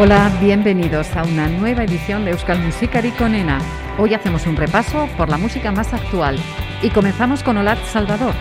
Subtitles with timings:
[0.00, 3.58] Hola, bienvenidos a una nueva edición de Euskal Musikari con Ena.
[3.98, 6.38] Hoy hacemos un repaso por la música más actual
[6.82, 8.32] y comenzamos con Olat Salvador,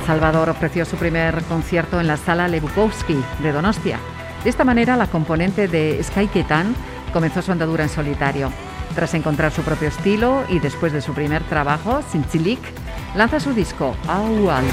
[0.00, 3.98] Salvador ofreció su primer concierto en la sala Lebukowski de Donostia.
[4.44, 6.74] De esta manera, la componente de Sky Ketan
[7.12, 8.50] comenzó su andadura en solitario.
[8.94, 12.60] Tras encontrar su propio estilo y después de su primer trabajo, Sinchilik,
[13.14, 14.64] lanza su disco Aual.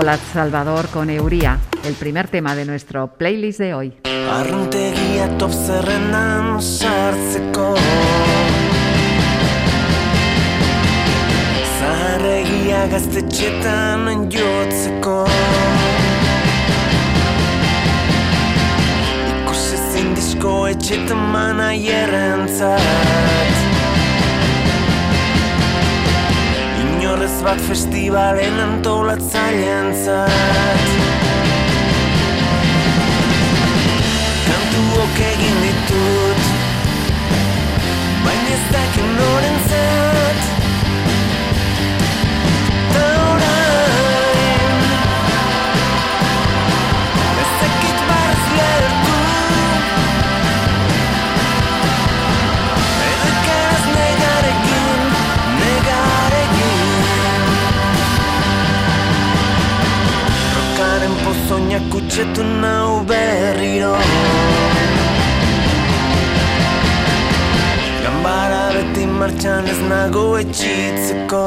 [0.00, 3.92] Hola Salvador con Euría, el primer tema de nuestro playlist de hoy.
[4.32, 7.74] Arruntegia top zerrendan sartzeko
[11.78, 15.26] Zaharregia gaztetxetan jotzeko
[19.28, 23.69] Ikusezin disko etxetan mana jerrentzat
[27.30, 30.90] inorrez bat festivalen antolatzailean zat.
[34.46, 36.46] Kantuok egin ditut
[38.24, 40.09] Baina ez dakin noren zat
[61.70, 63.94] Soña kutsetu nau berriro.
[68.02, 71.44] Gambara beti martxan ez nago etxitzeko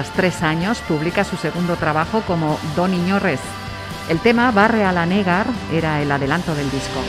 [0.00, 3.38] tras tres años, publica su segundo trabajo como Don Iñorres.
[4.08, 7.00] El tema Barre a la Negar era el adelanto del disco.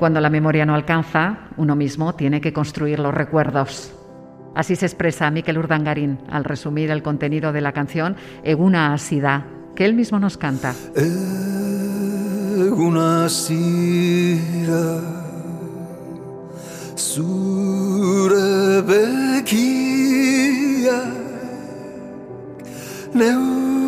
[0.00, 3.94] Cuando la memoria no alcanza, uno mismo tiene que construir los recuerdos.
[4.56, 9.84] Así se expresa Miquel Urdangarín al resumir el contenido de la canción Eguna Asida, que
[9.84, 10.74] él mismo nos canta.
[12.86, 14.86] una sira.
[16.96, 20.08] Zure bekiak
[23.14, 23.78] neure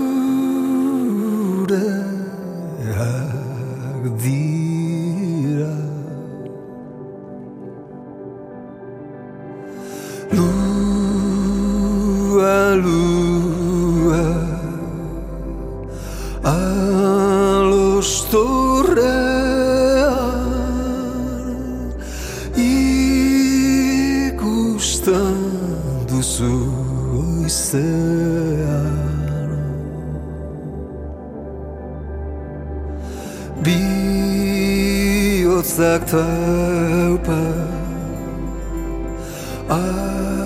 [36.11, 37.43] taupa.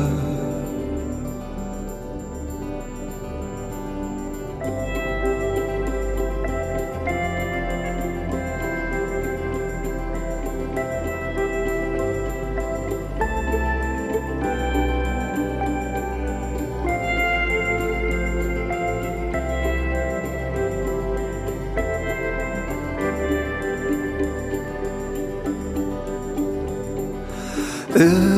[28.02, 28.31] Iı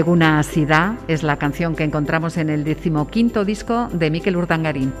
[0.00, 4.94] Eguna Asida es la canción que encontramos en el decimoquinto disco de Mikel Urdangarín.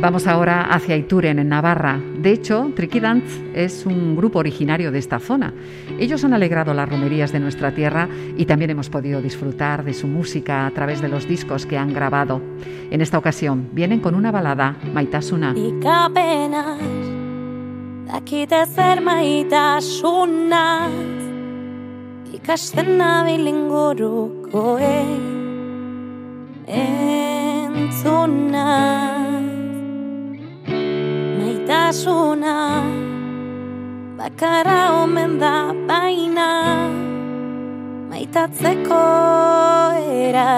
[0.00, 2.00] Vamos ahora hacia Ituren, en Navarra.
[2.18, 5.54] De hecho, Triquidance es un grupo originario de esta zona.
[5.96, 10.08] Ellos han alegrado las romerías de nuestra tierra y también hemos podido disfrutar de su
[10.08, 12.42] música a través de los discos que han grabado.
[12.90, 15.54] En esta ocasión vienen con una balada, Maitasuna.
[18.22, 20.94] Dakite zer maitasunaz
[22.34, 24.78] ikasten nabil inguruko
[26.82, 27.96] entzunaz
[31.38, 32.56] maitasuna
[34.18, 35.56] bakara omen da
[35.88, 36.50] baina
[38.10, 39.04] maitatzeko
[40.28, 40.54] era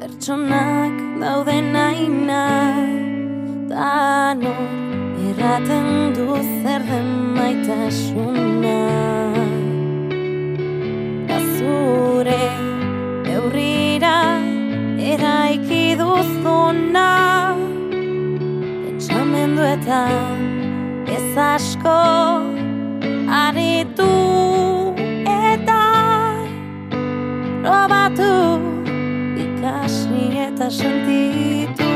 [0.00, 2.44] pertsonak dauden aina
[3.70, 4.87] danon
[5.26, 6.26] Erraten du
[6.62, 8.82] zer den maitasuna.
[11.36, 12.44] Azure
[13.34, 14.18] eurrira
[15.12, 17.08] eraiki duzuna.
[18.84, 20.38] Pentsamenduetan
[21.16, 21.98] ez asko
[23.42, 24.12] aritu
[25.26, 25.82] eta
[27.66, 28.32] Robatu
[29.44, 31.87] ikasi eta sentitu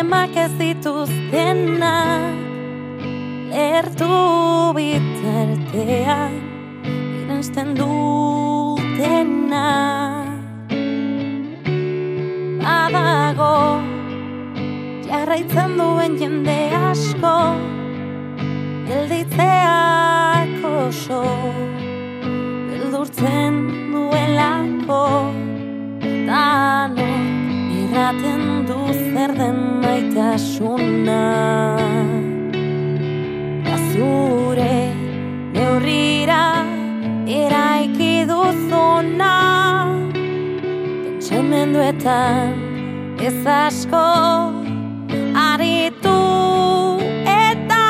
[0.00, 1.96] problemak ez dituztena
[3.52, 6.36] Lertu bitartean
[7.20, 9.66] Irensten dutena
[12.64, 13.58] Badago
[15.04, 17.36] Jarraitzen duen jende asko
[18.88, 20.19] Gelditzeak
[31.06, 31.20] maitasuna
[33.64, 34.92] Da zure
[35.54, 36.64] neurrira
[37.26, 39.34] eraiki duzuna.
[41.04, 42.54] Pentsamenduetan
[43.20, 44.06] ez asko
[45.34, 46.18] aritu
[47.26, 47.86] eta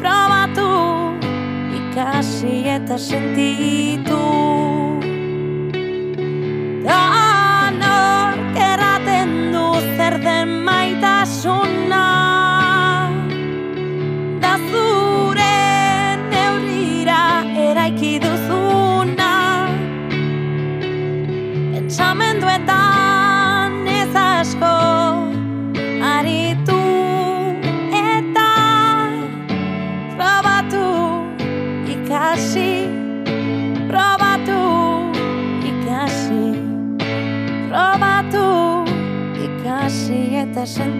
[0.00, 0.70] probatu
[1.78, 4.22] ikasi eta sentitu.
[6.84, 8.36] Danor
[8.70, 10.63] erraten du zer den
[11.24, 12.04] maitasuna
[14.40, 15.56] Da zure
[16.30, 17.22] neurrira
[17.56, 19.30] eraiki duzuna.
[21.72, 24.74] Pentsamenduetan ez asko
[26.12, 26.80] aritu
[28.02, 28.50] eta
[30.18, 30.86] probatu
[31.96, 32.72] ikasi
[33.88, 34.60] probatu
[35.72, 36.44] ikasi
[37.70, 38.46] probatu
[39.48, 40.93] ikasi eta sentitu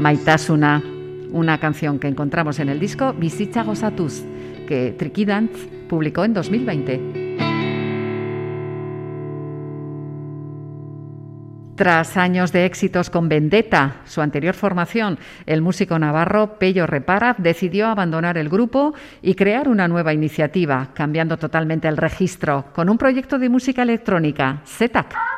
[0.00, 0.82] Maitasuna,
[1.30, 4.24] una canción que encontramos en el disco Bizitza Gozatuz,
[4.66, 7.20] que Tricky Dance publicó en 2020.
[11.76, 17.88] Tras años de éxitos con Vendetta, su anterior formación, el músico navarro Pello Repara decidió
[17.88, 23.38] abandonar el grupo y crear una nueva iniciativa, cambiando totalmente el registro, con un proyecto
[23.38, 25.29] de música electrónica, ZETAC.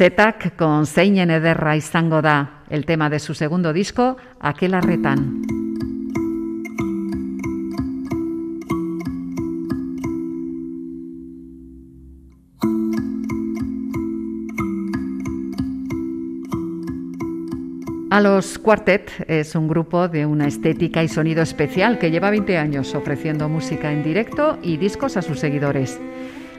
[0.00, 5.42] Zetak con zeinen ederra izango da el tema de su segundo disco, Akelarretan.
[18.08, 22.56] A los Quartet es un grupo de una estética y sonido especial que lleva 20
[22.56, 26.00] años ofreciendo música en directo y discos a sus seguidores.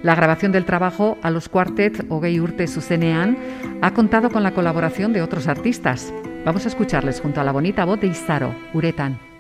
[0.04, 3.38] La grabación del trabajo a los Quartet Ogei Urte Susenean
[3.82, 6.12] ha contado con la colaboración de otros artistas.
[6.44, 9.31] Vamos a escucharles junto a la bonita voz de Izaro, Uretan.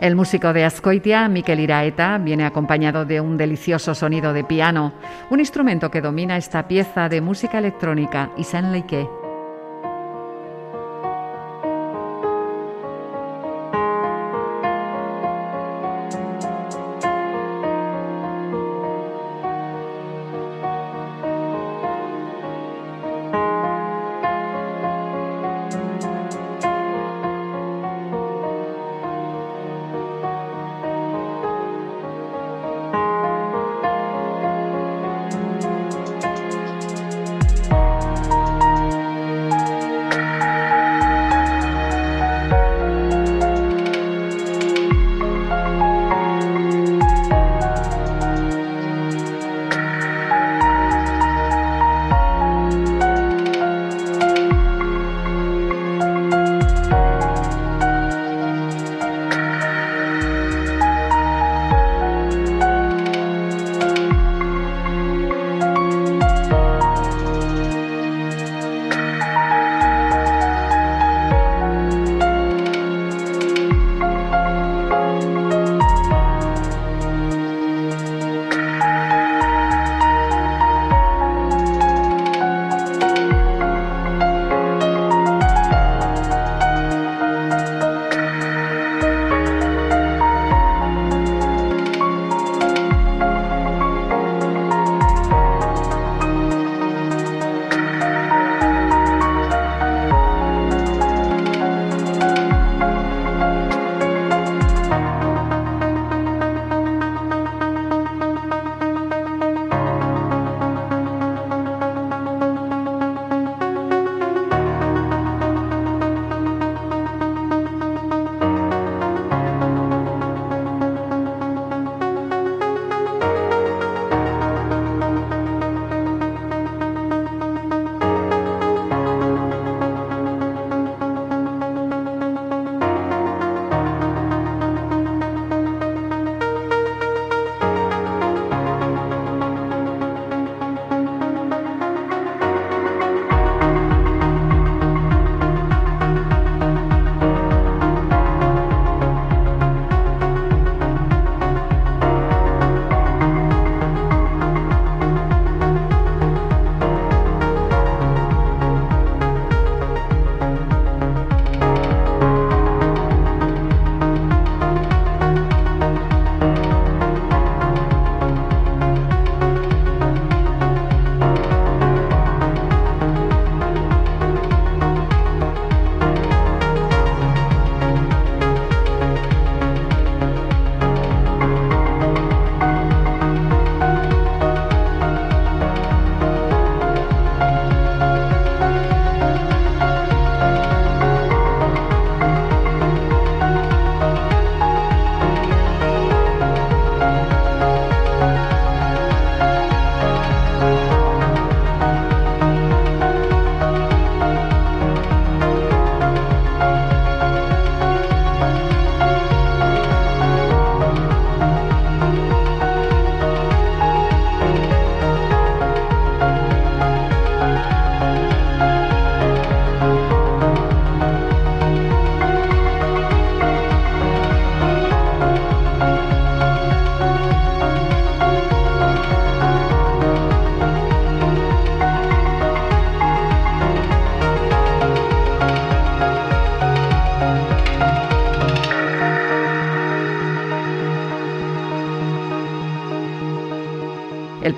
[0.00, 4.94] El músico de Ascoitia, Miquel Iraeta, viene acompañado de un delicioso sonido de piano,
[5.28, 9.19] un instrumento que domina esta pieza de música electrónica, Isan Leike.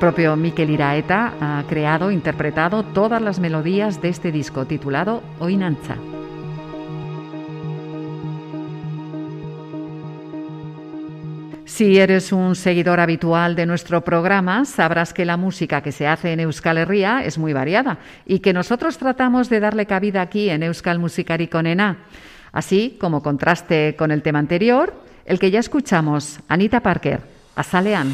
[0.03, 5.95] Propio Miquel Iraeta ha creado e interpretado todas las melodías de este disco titulado Oinanza.
[11.65, 16.33] Si eres un seguidor habitual de nuestro programa, sabrás que la música que se hace
[16.33, 20.65] en Euskal Herria es muy variada y que nosotros tratamos de darle cabida aquí en
[20.65, 21.99] Euskal Musicari con ENA.
[22.51, 27.21] Así como contraste con el tema anterior, el que ya escuchamos, Anita Parker,
[27.55, 28.13] Asalean.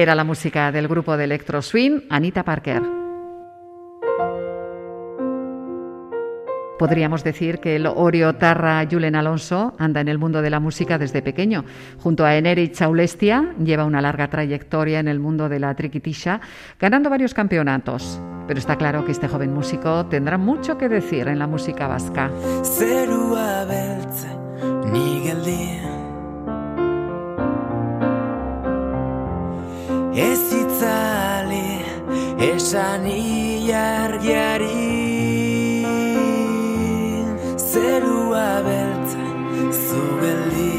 [0.00, 2.80] Era la música del grupo de electro swing Anita Parker.
[6.78, 11.20] Podríamos decir que el oriotarra Julen Alonso anda en el mundo de la música desde
[11.20, 11.66] pequeño.
[11.98, 16.40] Junto a Eneri Chaulestia lleva una larga trayectoria en el mundo de la triquitisha,
[16.78, 18.22] ganando varios campeonatos.
[18.48, 22.30] Pero está claro que este joven músico tendrá mucho que decir en la música vasca.
[37.56, 39.26] Zerua beltza
[39.70, 40.74] zu geldi.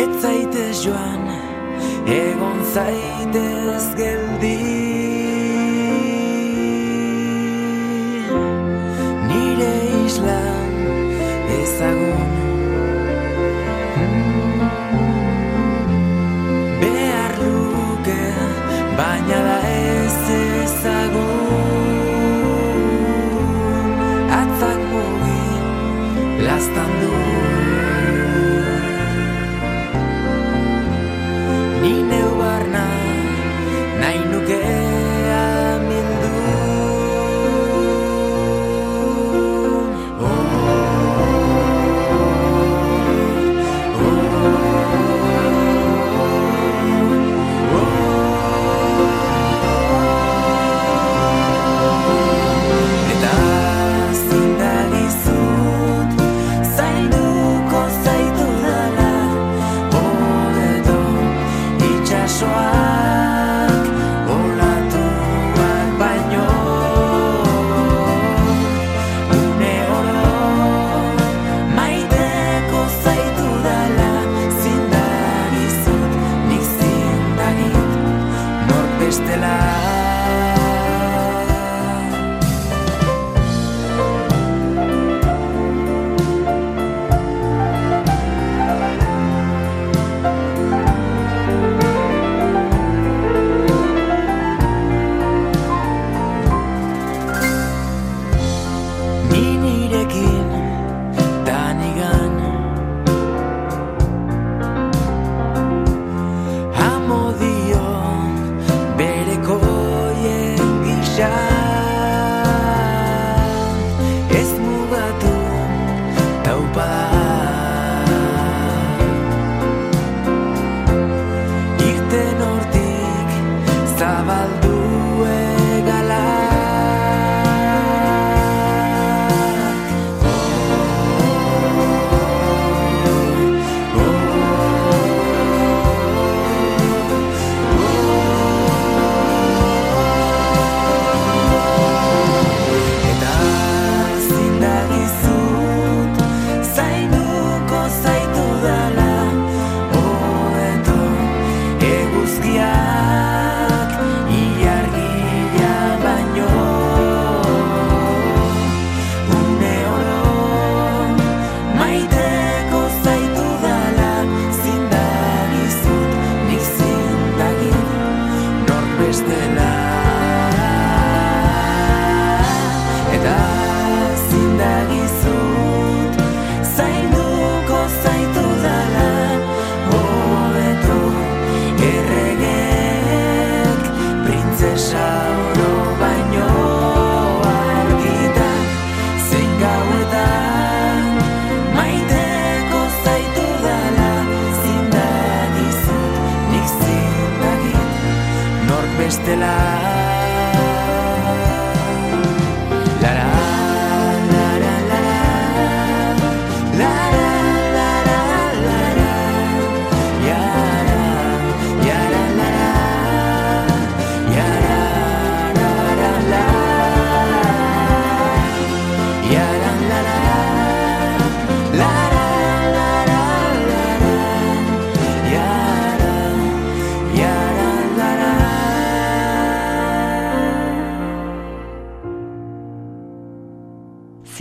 [0.00, 1.24] Ez zaitez joan
[2.06, 4.91] egon zaitez geldi
[26.62, 27.21] gastando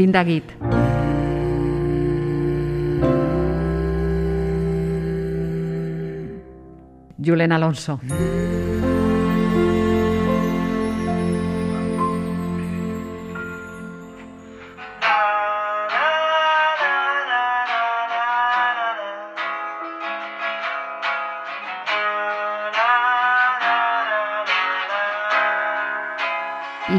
[0.01, 0.43] Zindagit.
[7.19, 7.99] Julen Alonso.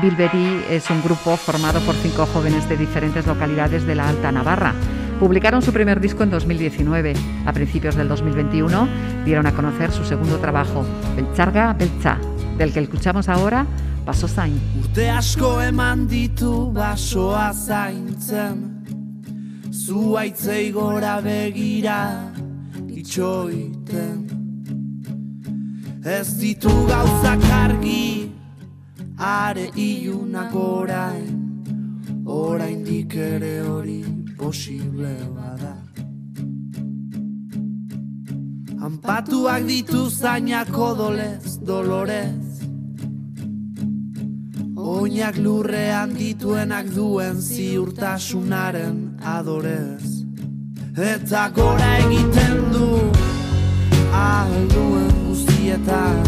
[0.03, 4.33] Y Bilberi es un grupo formado por cinco jóvenes de diferentes localidades de la Alta
[4.33, 4.75] Navarra.
[5.21, 7.15] Publicaron su primer disco en 2019.
[7.47, 8.89] A principios del 2021
[9.25, 10.85] dieron a conocer su segundo trabajo,
[11.17, 12.19] Belcharga Belcha,
[12.59, 13.67] del que escuchamos ahora
[14.05, 14.61] Baso Zain.
[14.81, 18.83] Urte asko eman ditu basoa zaintzen
[19.71, 22.33] Zuaitzei gora begira
[22.89, 24.27] itxoiten
[26.05, 28.22] Ez ditu gauzak argi
[29.23, 31.39] are iunak orain.
[32.27, 34.03] Orain ere hori
[34.37, 35.77] posible bada.
[38.83, 42.49] Anpatuak ditu zainak odolez, dolorez.
[44.77, 50.27] Oinak lurrean dituenak duen ziurtasunaren adorez.
[50.99, 52.91] Eta gora egiten du
[54.13, 56.27] alduen guztietan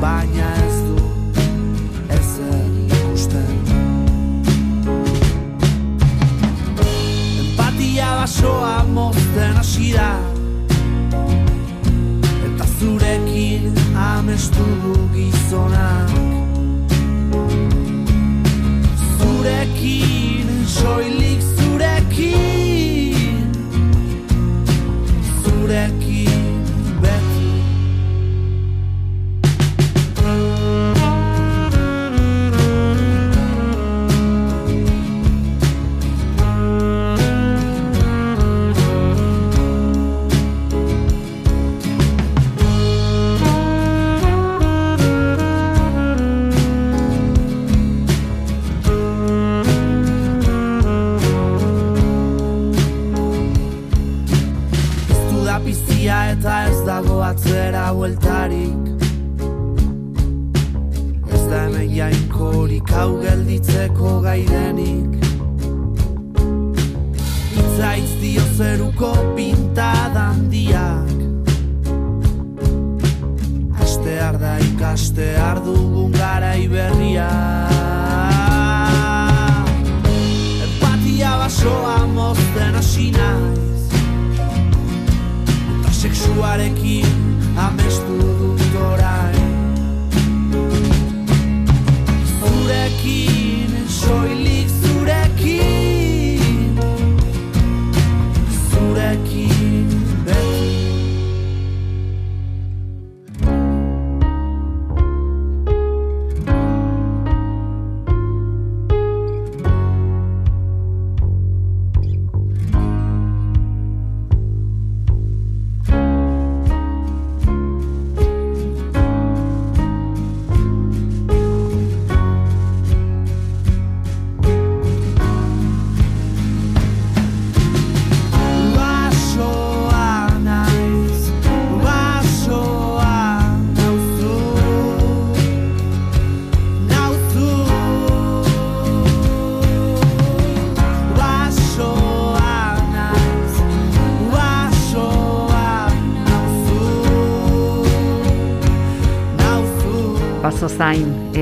[0.00, 0.87] Baina ez
[8.28, 10.20] basoa mozten hasi da.
[12.46, 16.12] Eta zurekin amestu du gizonak.
[19.18, 21.27] Zurekin, soilik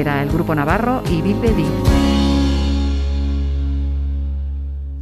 [0.01, 1.65] era el grupo Navarro y Bilbedi.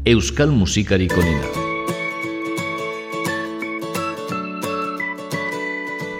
[0.04, 1.42] Euskal Musikari Konina.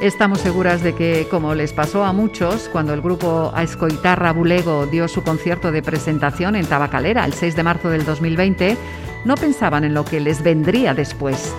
[0.00, 5.08] Estamos seguras de que, como les pasó a muchos, cuando el grupo Aescoitarra Bulego dio
[5.08, 8.76] su concierto de presentación en Tabacalera el 6 de marzo del 2020,
[9.24, 11.54] no pensaban en lo que les vendría después.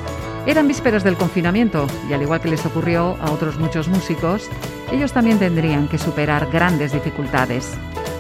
[0.46, 4.50] Eran vísperas del confinamiento y al igual que les ocurrió a otros muchos músicos,
[4.96, 7.74] ellos también tendrían que superar grandes dificultades.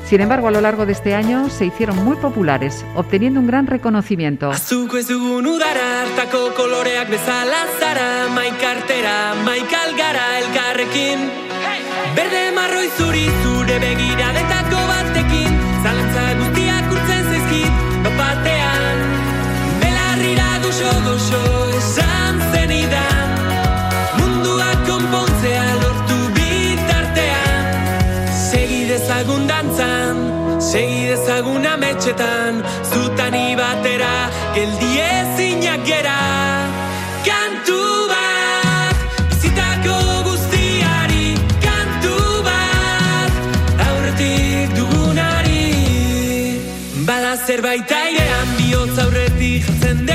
[0.06, 3.66] Sin embargo, a lo largo de este año se hicieron muy populares, obteniendo un gran
[3.66, 4.52] reconocimiento.
[29.16, 30.18] Dezagun dantzan
[30.60, 36.20] Segi dezagun ametxetan Zutani batera Geldi ezinak gera.
[37.28, 37.80] Kantu
[38.12, 38.98] bat
[39.32, 40.00] Bizitako
[43.88, 45.68] Aurretik dugunari.
[47.48, 50.15] Zerbait airean Biotz aurretik jatzen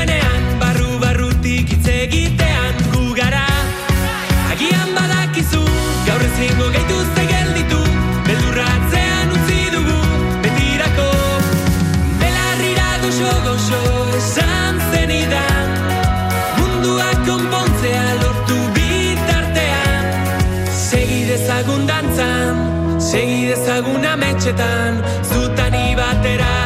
[23.11, 26.60] Segi dezagun ametxetan, zutani batera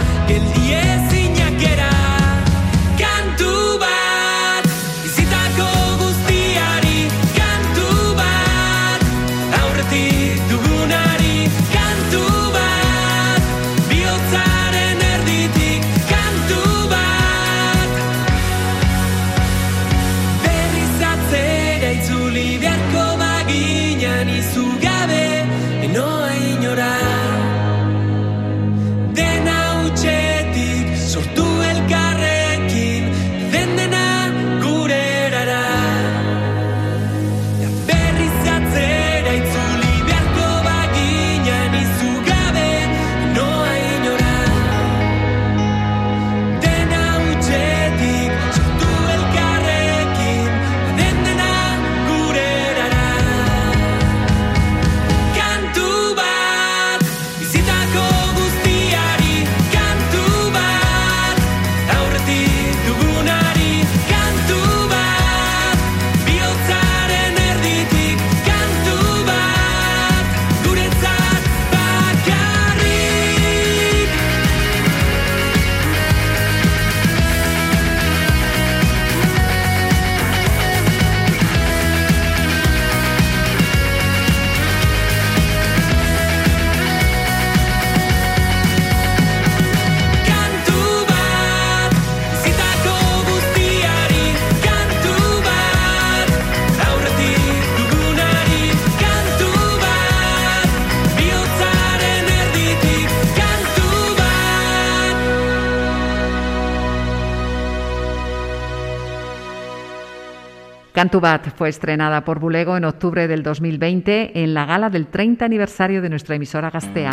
[111.15, 115.45] to Bat fue estrenada por Bulego en octubre del 2020 en la gala del 30
[115.45, 117.12] aniversario de nuestra emisora Gastea.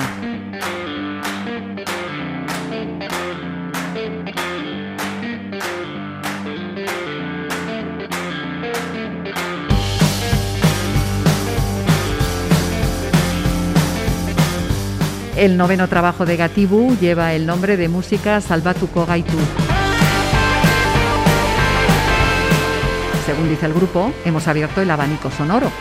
[15.37, 19.37] El noveno trabajo de Gatibu lleva el nombre de música Salvatuko Gaitu.
[23.21, 25.71] según dice el grupo, hemos abierto el abanico sonoro.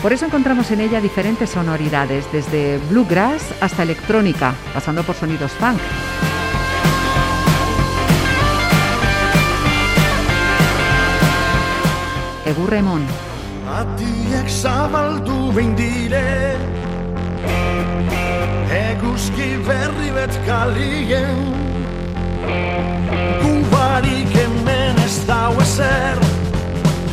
[0.00, 5.80] Por eso encontramos en ella diferentes sonoridades, desde bluegrass hasta electrónica, pasando por sonidos funk.
[12.52, 13.02] egurremon.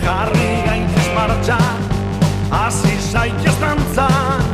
[0.03, 1.59] jarri gaitz martxa,
[2.51, 4.48] hasi zaitez dantzan.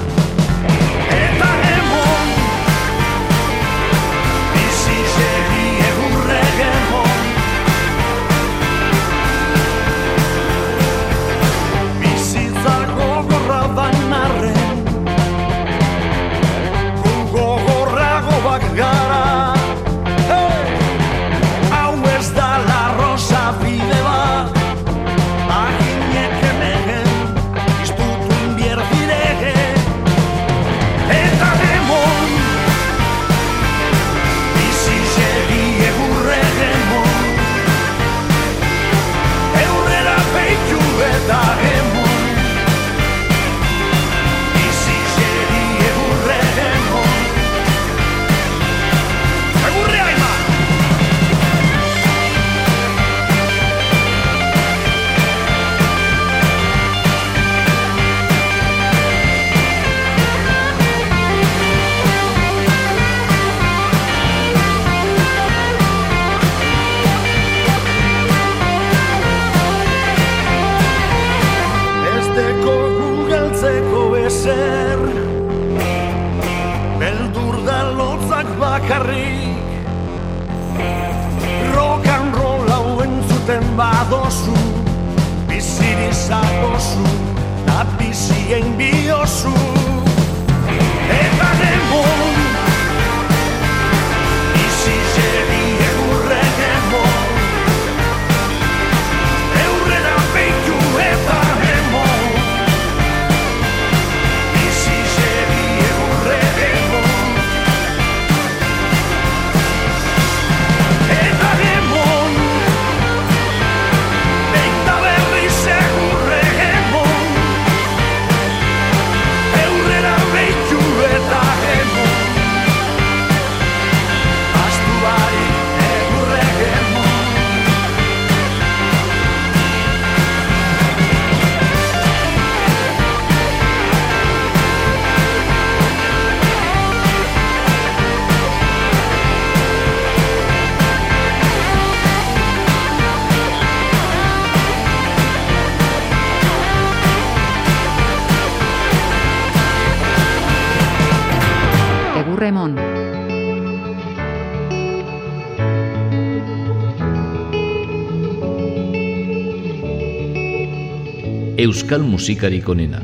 [161.66, 162.99] Euskal musikarik onena.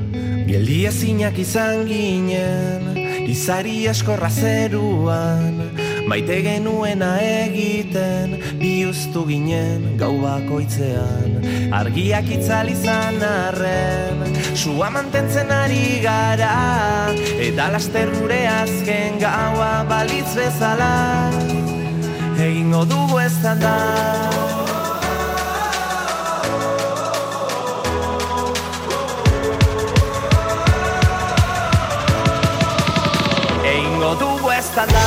[0.46, 2.92] Geldi ezinak izan ginen,
[3.26, 5.58] izari eskorra zeruan,
[6.06, 11.40] maite genuena egiten, bihuztu ginen gau bakoitzean.
[11.80, 14.22] Argiak itzal izan arren,
[14.54, 16.54] sua mantentzen ari gara,
[17.42, 20.94] eta laster gure azken gaua balitz bezala,
[22.38, 23.26] egingo dugu
[23.66, 24.51] da.
[34.72, 35.06] Ez da.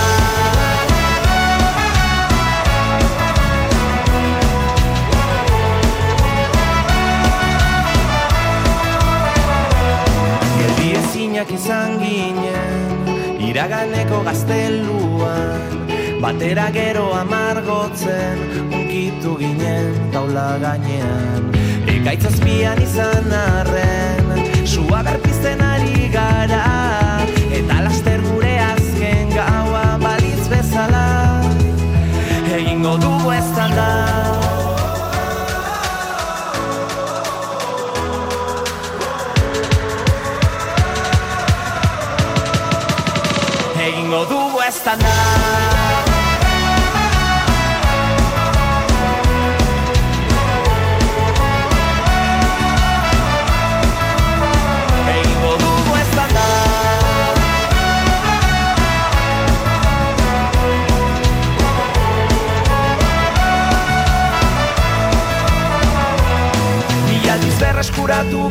[10.58, 13.08] Geldi ezinak izan ginen,
[13.40, 15.88] iraganeko gazteluan,
[16.20, 21.52] batera gero amargotzen, unkitu ginen taula gainean.
[21.88, 24.32] Ekaitz azpian izan arren,
[24.64, 26.64] sua berpizten ari gara,
[27.52, 28.84] eta laster gure azken gaua balitz
[30.85, 31.41] bezala,
[32.57, 33.89] egingo dugu ez da.
[43.87, 45.84] Egingo dugu ez da.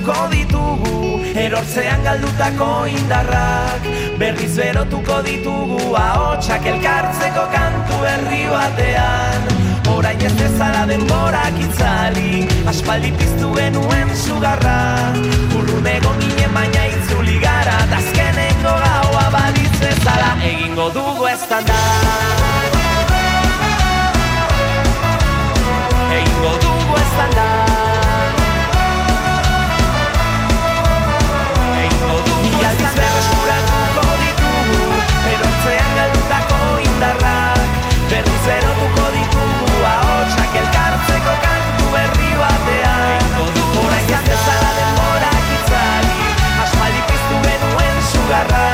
[0.04, 3.82] Berreskuratuko ditugu Erortzean galdutako indarrak.
[4.20, 9.42] Berriz berotuko ditugu Ahotsak elkartzeko kantu herri batean.
[9.90, 15.14] Orain ez dezala denborak itzali Aspaldi piztu genuen sugarra.
[15.58, 19.26] Urrun egon ginen baina itzuli gara Tazkenengo gaua
[19.80, 20.38] bezala.
[20.44, 21.60] Egingo dugu ez da
[26.14, 28.03] Egingo dugu ez da
[32.74, 34.86] aldiz berreskuratuko ditugu
[35.34, 37.62] Erortzean galdutako indarrak.
[38.10, 43.06] Berriz erotuko ditugu Ahotsak elkartzeko kantu berri batean.
[43.14, 46.20] Egingo dugu Orain ez dezala denborak itzali
[46.66, 48.66] Aspaldi piztu genuen sugarra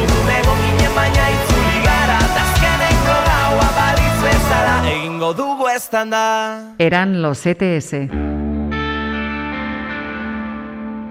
[0.00, 4.80] Urrun egon ginen baina itzuli gara Tazkenengo gaua balitz bezala.
[4.94, 6.26] Egingo dugu ez da
[6.78, 8.45] Eran los ETS.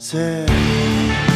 [0.00, 1.29] said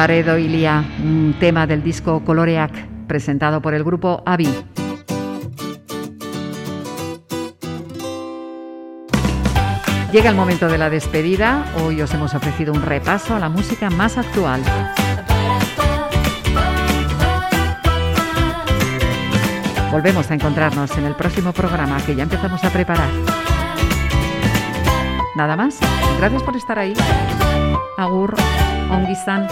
[0.00, 2.72] Paredo Ilia, un tema del disco Coloreac,
[3.06, 4.48] presentado por el grupo Avi.
[10.10, 11.66] Llega el momento de la despedida.
[11.84, 14.62] Hoy os hemos ofrecido un repaso a la música más actual.
[19.92, 23.10] Volvemos a encontrarnos en el próximo programa que ya empezamos a preparar.
[25.34, 25.78] Nada más.
[26.18, 26.94] Gracias por estar ahí.
[27.96, 28.34] Agur,
[28.90, 29.48] ongi izan.